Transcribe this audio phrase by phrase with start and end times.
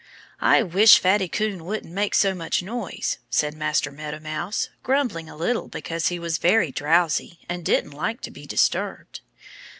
[0.41, 5.35] "I wish Fatty Coon wouldn't make so much noise," said Master Meadow Mouse, grumbling a
[5.35, 9.21] little because he was very drowsy and didn't like to be disturbed.